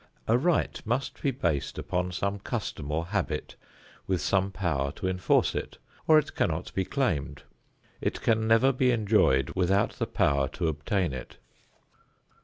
A 0.27 0.35
right 0.35 0.81
must 0.83 1.21
be 1.21 1.29
based 1.29 1.77
upon 1.77 2.11
some 2.11 2.39
custom 2.39 2.91
or 2.91 3.05
habit 3.05 3.55
with 4.07 4.19
some 4.19 4.49
power 4.51 4.91
to 4.93 5.07
enforce 5.07 5.53
it, 5.53 5.77
or 6.07 6.17
it 6.17 6.33
cannot 6.33 6.73
be 6.73 6.85
claimed. 6.85 7.43
It 8.01 8.19
can 8.19 8.47
never 8.47 8.71
be 8.71 8.89
enjoyed 8.89 9.51
without 9.51 9.91
the 9.99 10.07
power 10.07 10.47
to 10.47 10.69
obtain 10.69 11.13
it. 11.13 11.37